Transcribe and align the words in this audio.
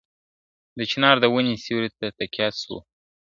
د 0.77 0.79
چنار 0.91 1.15
د 1.21 1.25
وني 1.33 1.55
سیوري 1.63 1.89
ته 1.99 2.07
تکیه 2.17 2.47
سو, 2.61 2.77